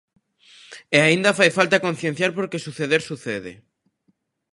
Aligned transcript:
E 0.95 0.97
aínda 1.07 1.37
fai 1.39 1.49
falta 1.57 1.83
concienciar 1.85 2.31
porque 2.37 2.63
suceder, 2.65 3.01
sucede. 3.09 3.53